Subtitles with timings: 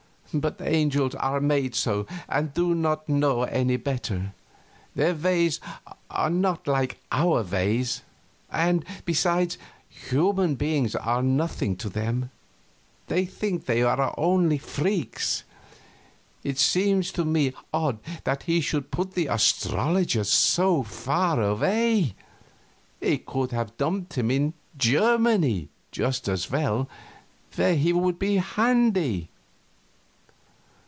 [0.33, 4.31] But angels are made so, and do not know any better.
[4.95, 5.59] Their ways
[6.09, 8.01] are not like our ways;
[8.49, 9.57] and, besides,
[9.89, 12.31] human beings are nothing to them;
[13.07, 15.43] they think they are only freaks.
[16.45, 22.15] It seems to me odd that he should put the astrologer so far away;
[23.01, 26.87] he could have dumped him in Germany just as well,
[27.57, 29.27] where he would be handy.